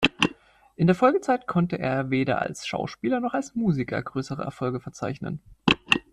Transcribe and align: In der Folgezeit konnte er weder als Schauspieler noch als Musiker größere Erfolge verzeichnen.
In 0.77 0.87
der 0.87 0.95
Folgezeit 0.95 1.45
konnte 1.45 1.77
er 1.77 2.09
weder 2.09 2.41
als 2.41 2.65
Schauspieler 2.65 3.19
noch 3.19 3.35
als 3.35 3.53
Musiker 3.53 4.01
größere 4.01 4.41
Erfolge 4.41 4.79
verzeichnen. 4.79 5.43